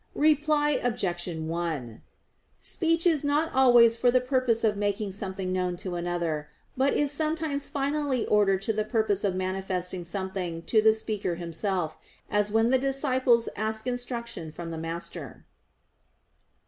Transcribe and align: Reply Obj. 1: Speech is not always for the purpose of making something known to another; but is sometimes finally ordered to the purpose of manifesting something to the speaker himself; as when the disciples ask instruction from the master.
Reply 0.15 0.79
Obj. 0.81 1.27
1: 1.27 2.01
Speech 2.59 3.05
is 3.05 3.23
not 3.23 3.53
always 3.53 3.95
for 3.95 4.09
the 4.09 4.19
purpose 4.19 4.63
of 4.63 4.75
making 4.75 5.11
something 5.11 5.53
known 5.53 5.77
to 5.77 5.93
another; 5.93 6.49
but 6.75 6.95
is 6.95 7.11
sometimes 7.11 7.67
finally 7.67 8.25
ordered 8.25 8.63
to 8.63 8.73
the 8.73 8.83
purpose 8.83 9.23
of 9.23 9.35
manifesting 9.35 10.03
something 10.03 10.63
to 10.63 10.81
the 10.81 10.95
speaker 10.95 11.35
himself; 11.35 11.99
as 12.31 12.49
when 12.49 12.69
the 12.69 12.79
disciples 12.79 13.47
ask 13.55 13.85
instruction 13.85 14.51
from 14.51 14.71
the 14.71 14.77
master. 14.79 15.45